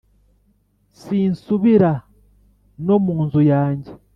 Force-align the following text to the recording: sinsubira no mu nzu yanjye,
sinsubira 1.01 1.91
no 2.85 2.95
mu 3.05 3.15
nzu 3.25 3.41
yanjye, 3.51 3.91